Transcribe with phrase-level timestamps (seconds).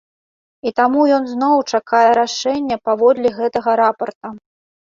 [0.69, 4.27] І таму ён зноў чакае рашэння паводле гэтага рапарта.